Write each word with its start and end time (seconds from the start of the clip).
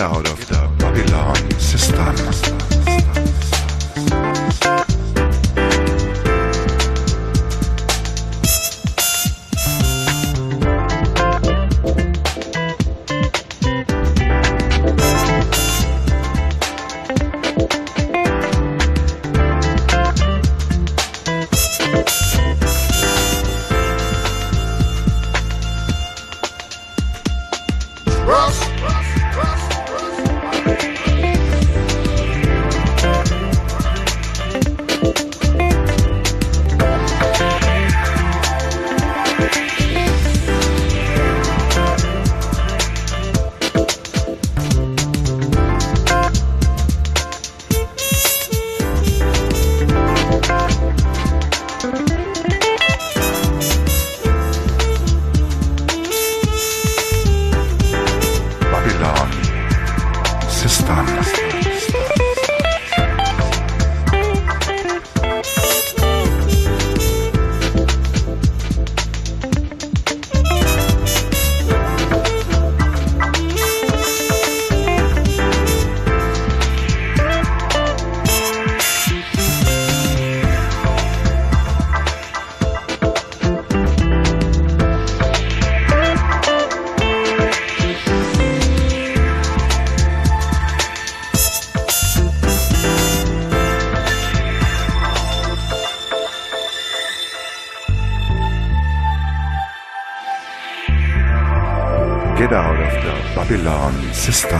Get 0.00 0.06
out 0.08 0.39
сестра. 104.30 104.59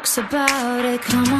talks 0.00 0.16
about 0.16 0.84
it. 0.86 1.02
Come 1.02 1.32
on. 1.34 1.39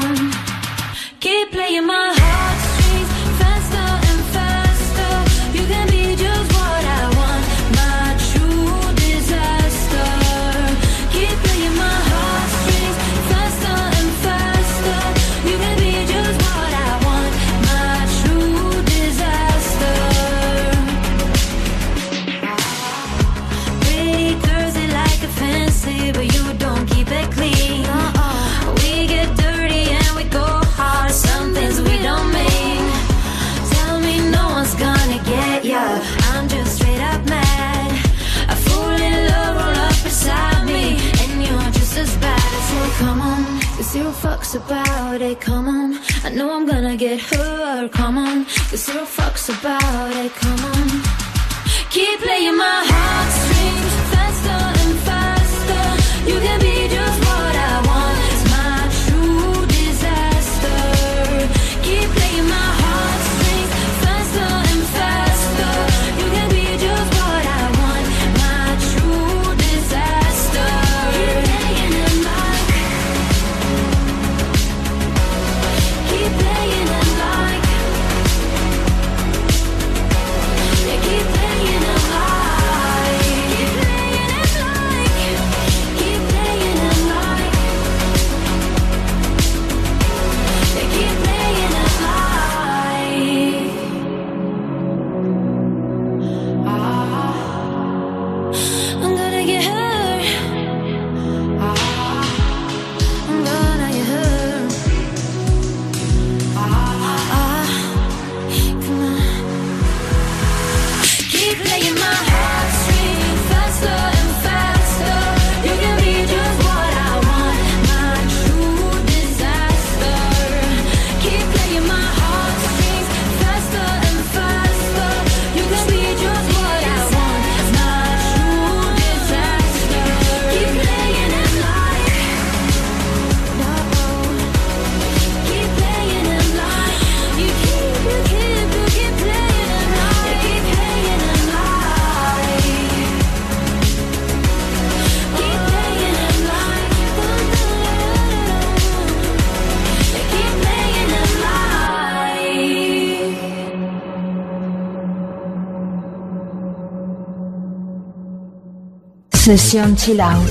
Sesión 159.51 159.96
Chill 159.96 160.20
Out. 160.20 160.48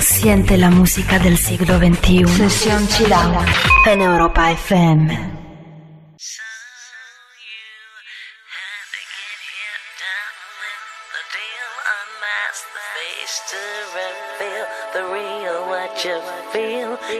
Siente 0.00 0.56
la 0.56 0.68
música 0.68 1.20
del 1.20 1.38
siglo 1.38 1.78
XXI. 1.78 2.26
Sesión 2.26 2.88
Chill 2.88 3.12
Out. 3.12 3.46
En 3.86 4.02
Europa 4.02 4.50
FM. 4.50 5.36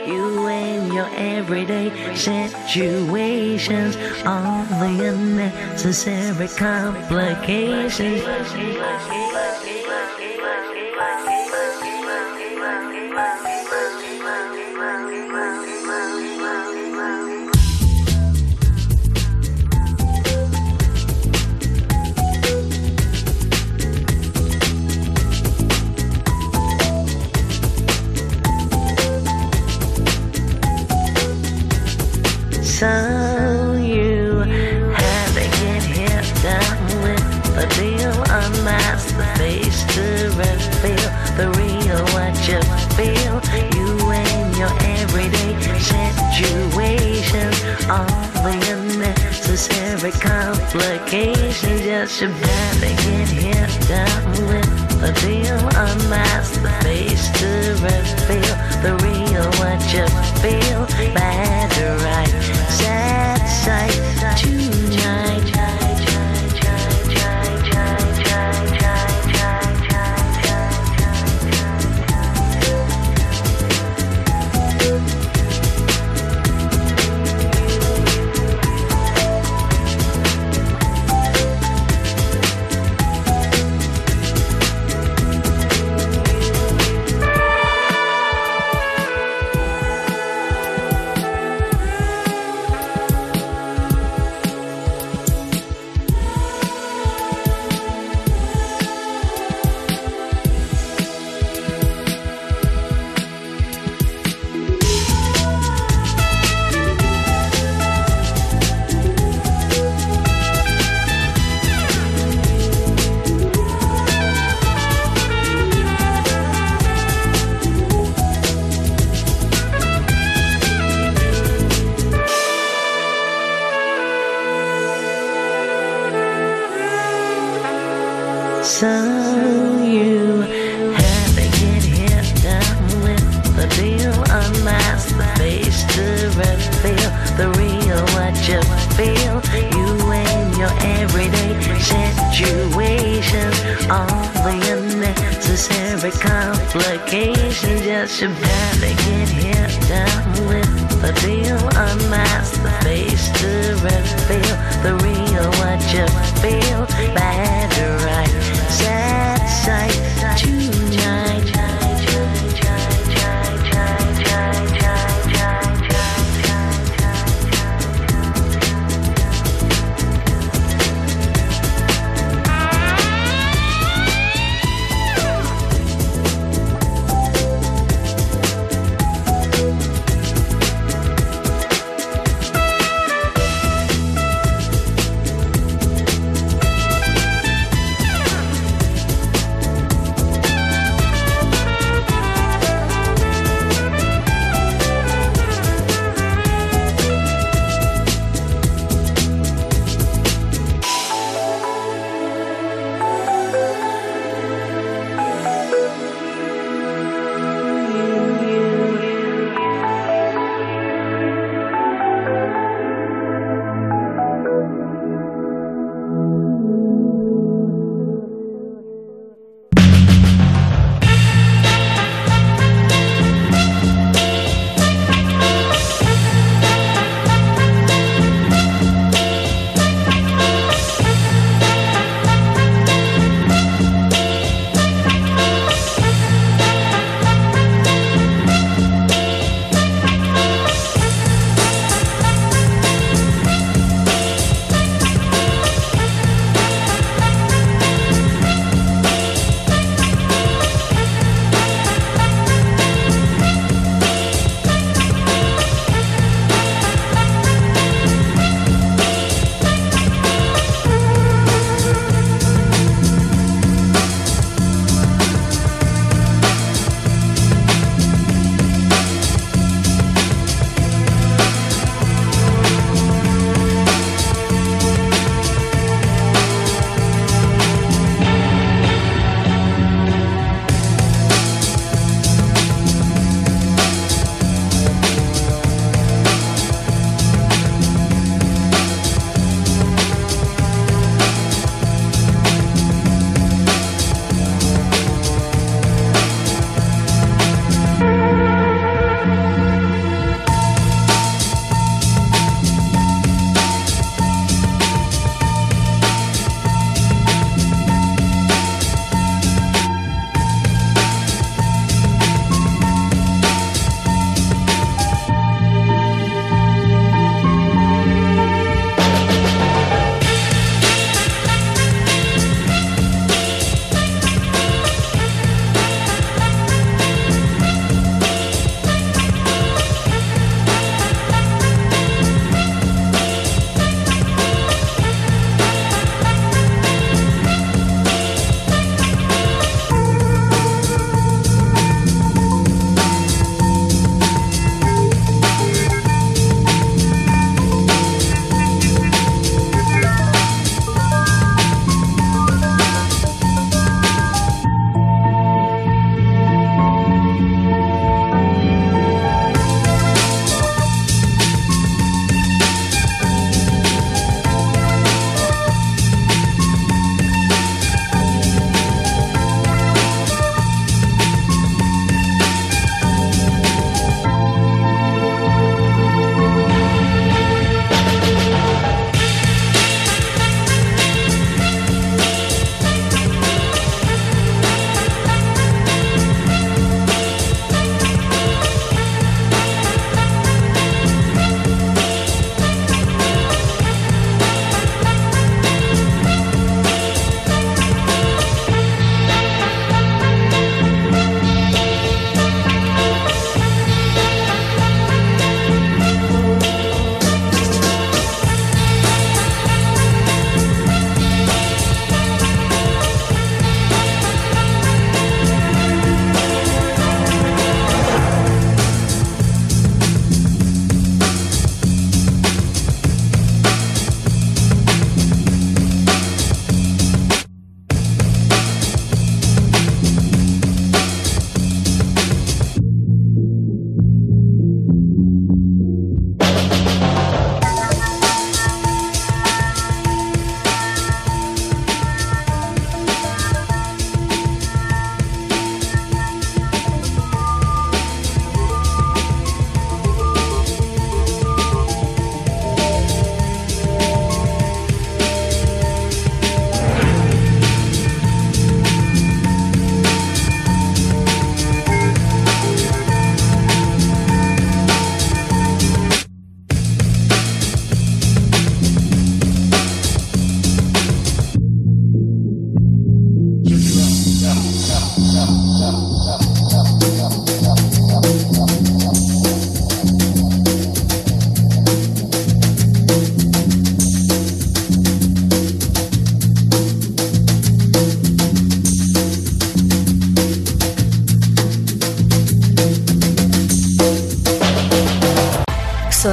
You 0.09 0.49
and 0.49 0.93
your 0.93 1.09
everyday 1.17 1.93
situations, 2.17 3.97
all 4.27 4.65
the 4.81 5.09
unnecessary 5.09 6.49
complications. 6.49 8.23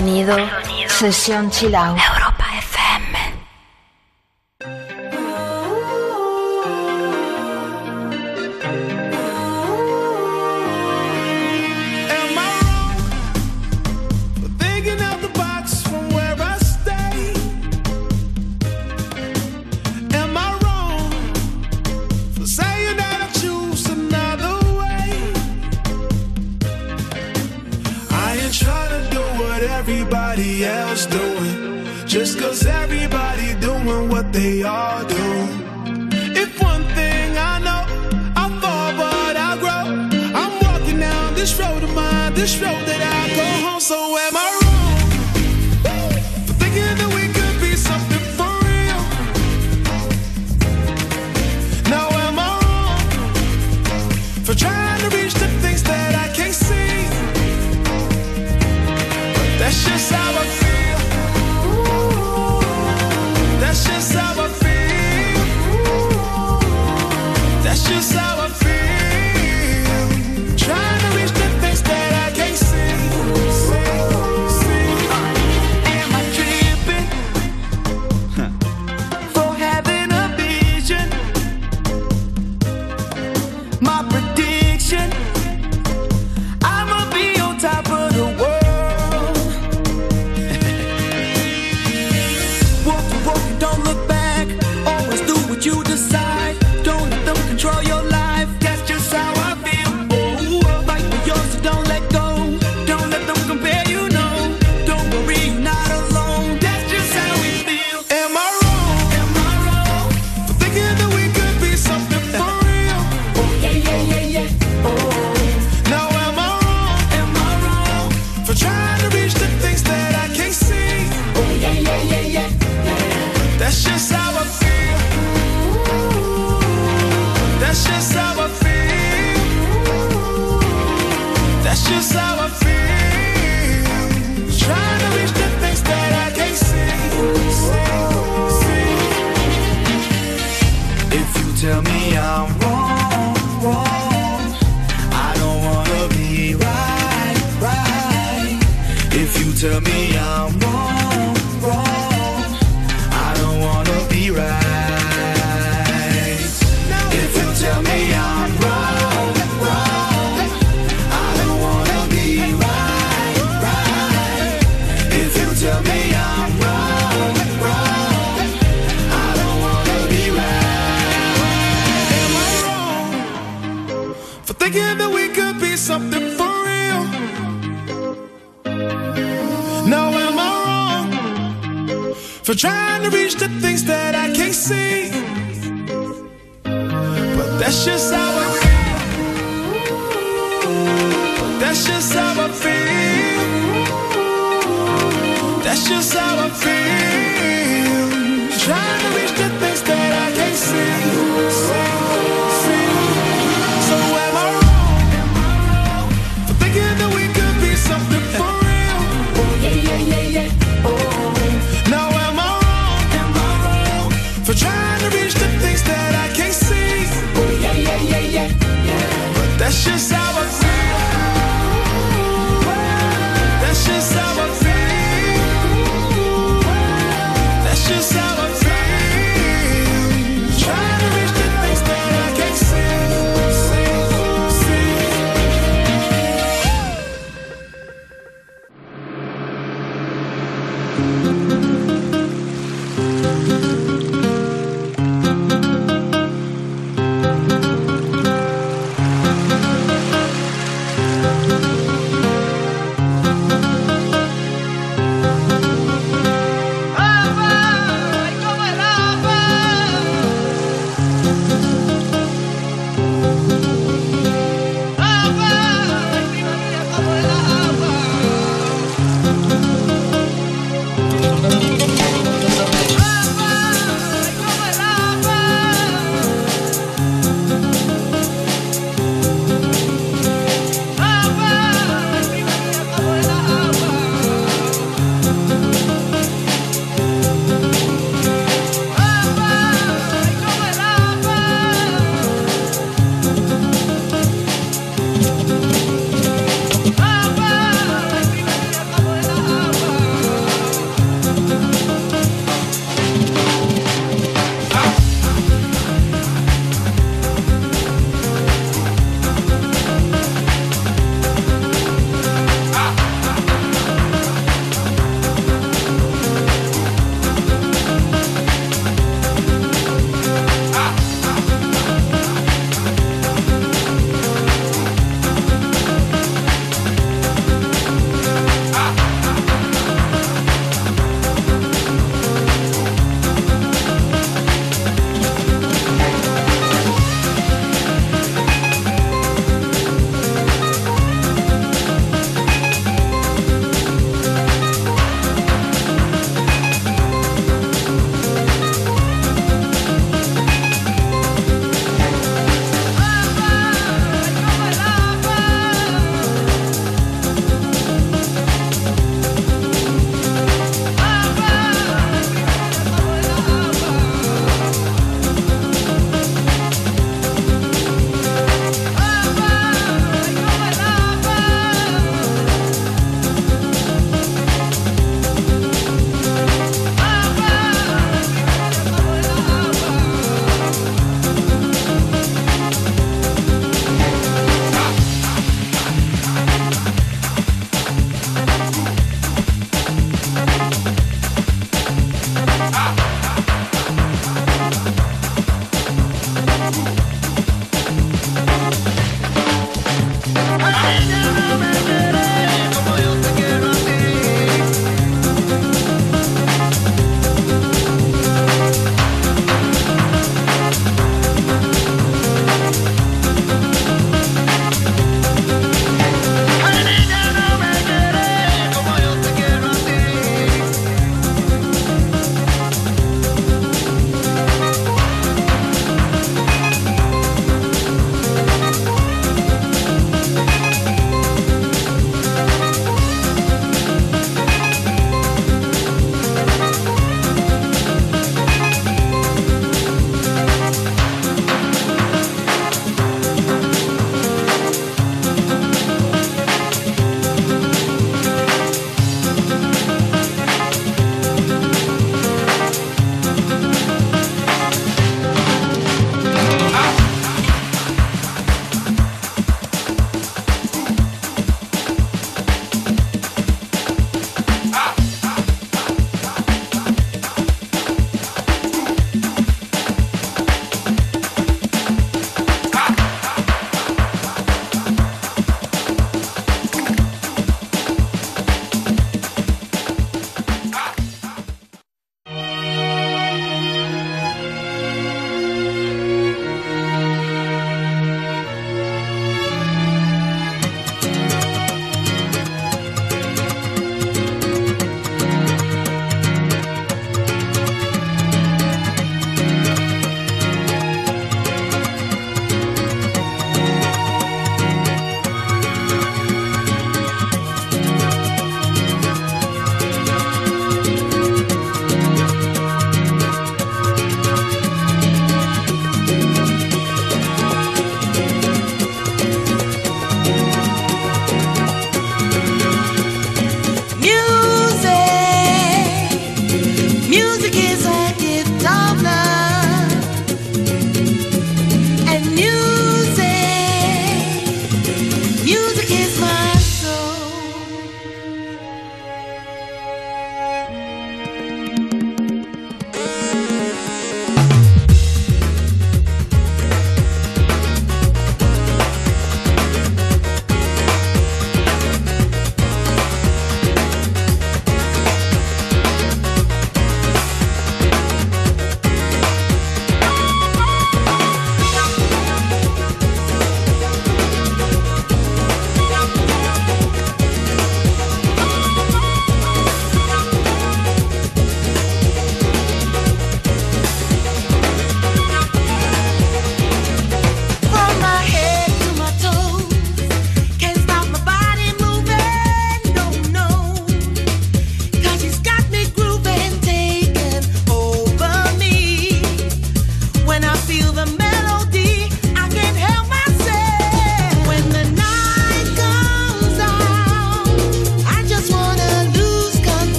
Sonido, 0.00 0.34
Sonido. 0.34 0.88
Sesión 0.88 1.50
Chill 1.50 1.74
Out. 1.74 2.19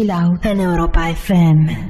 Chill 0.00 0.10
Out 0.10 0.46
en 0.46 0.60
Europa 0.60 1.10
FM. 1.10 1.89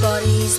body's 0.00 0.58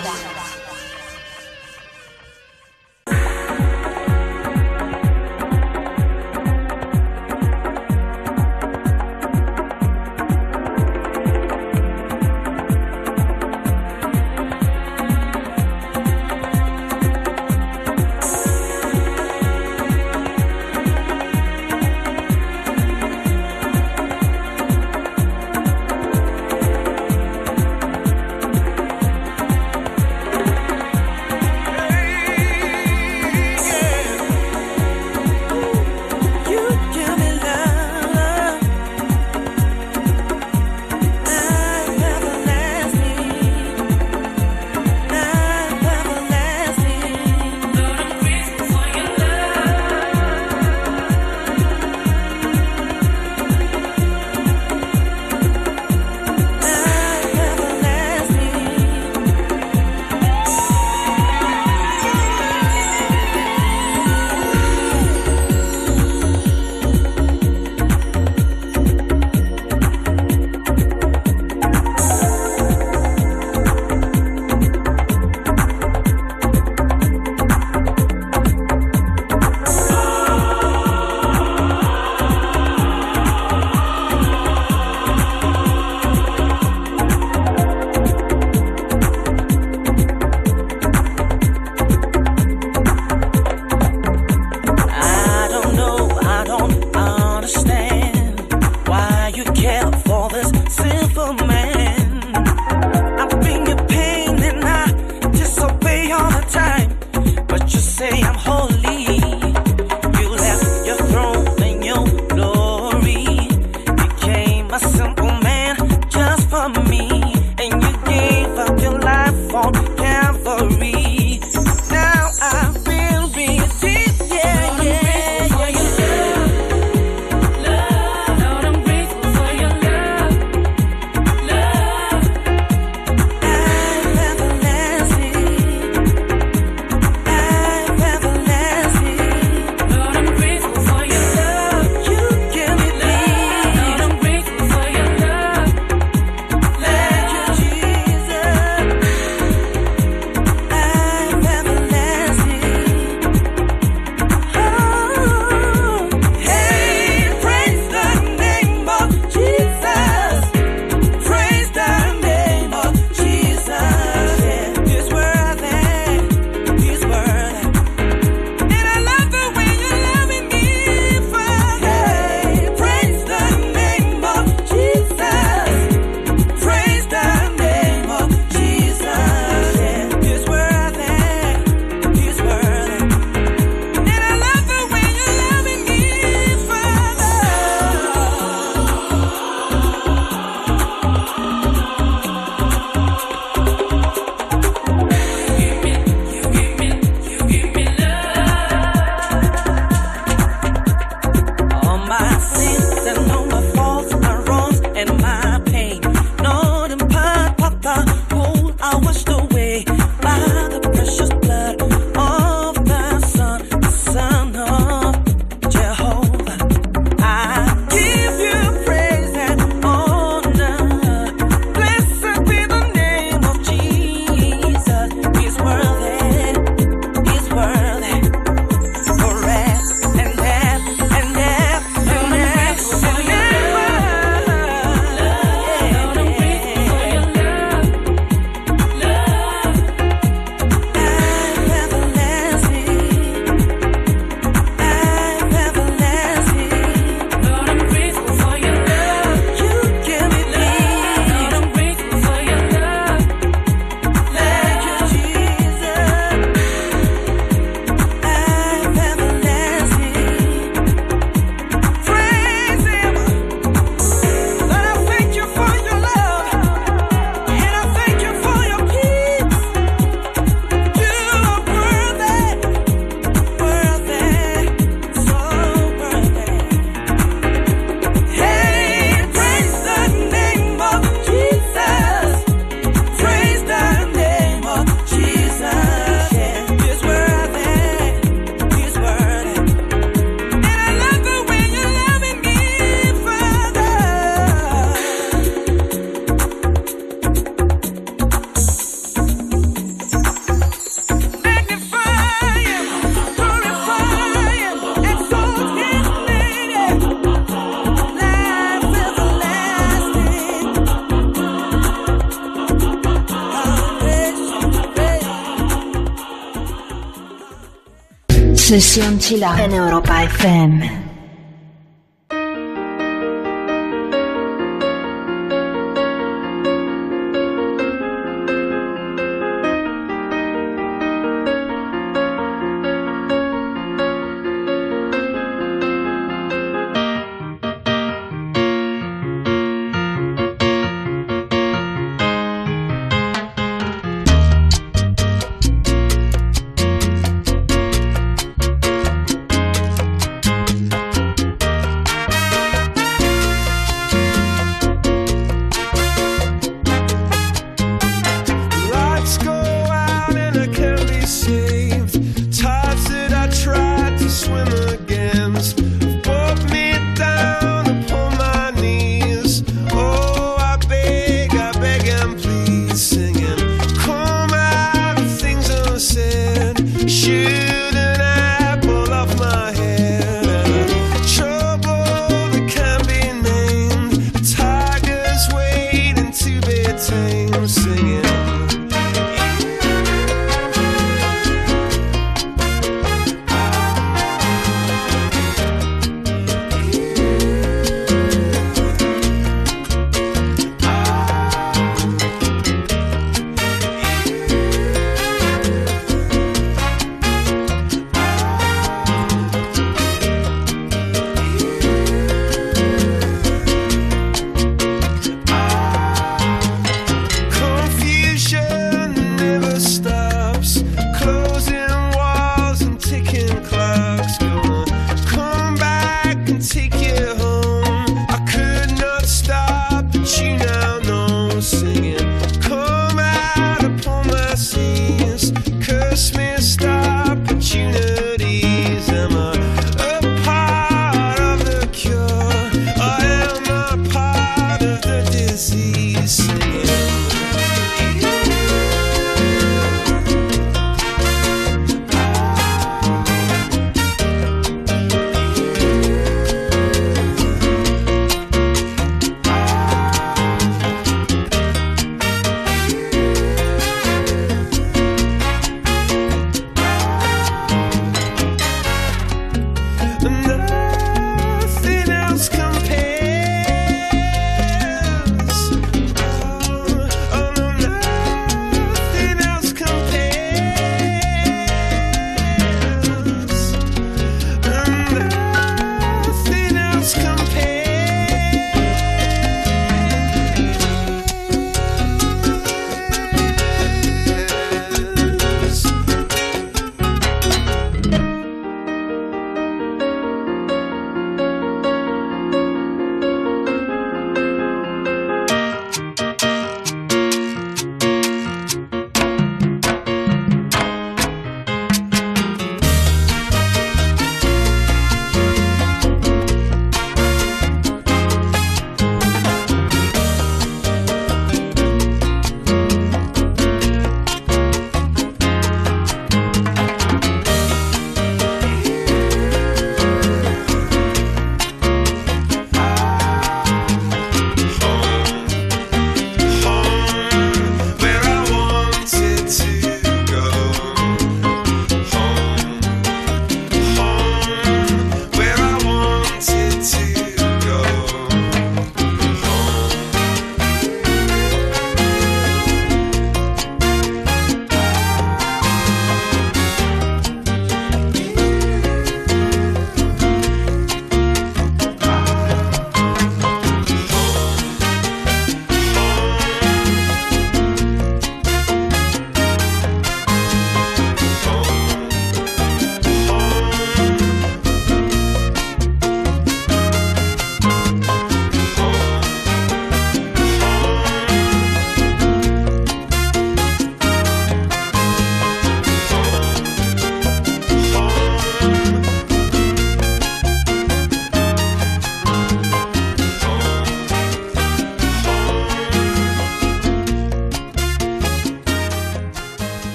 Sesión 318.71 319.19
Chill 319.19 319.43
Out 319.43 319.59
en 319.59 319.73
Europa 319.73 320.23
FM. 320.23 321.00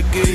chicken 0.00 0.29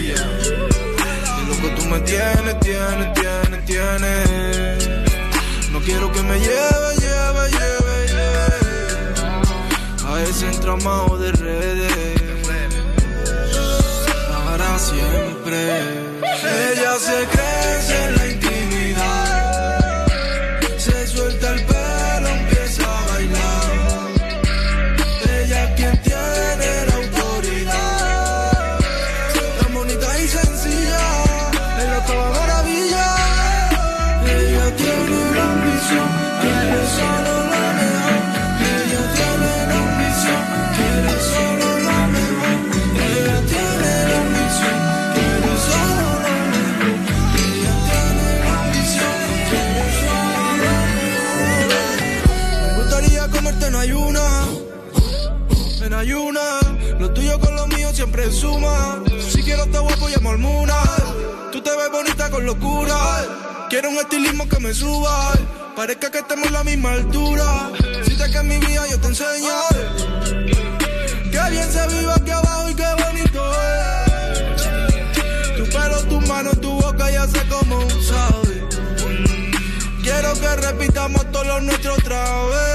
nuestro 81.61 81.94
otra 81.94 82.45
vez 82.45 82.74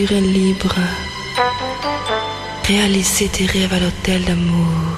Libre. 0.00 0.74
Réaliser 2.64 3.28
tes 3.28 3.46
rêves 3.46 3.72
à 3.74 3.80
l'hôtel 3.80 4.24
d'amour. 4.24 4.91